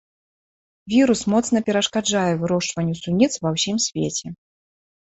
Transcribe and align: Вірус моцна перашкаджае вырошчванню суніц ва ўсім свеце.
Вірус 0.93 1.21
моцна 1.35 1.57
перашкаджае 1.69 2.33
вырошчванню 2.41 2.95
суніц 3.05 3.33
ва 3.47 3.57
ўсім 3.59 3.77
свеце. 3.91 4.27